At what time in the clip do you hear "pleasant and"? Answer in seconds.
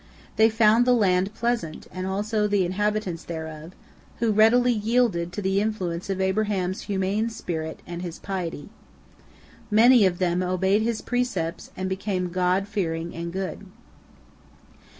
1.35-2.07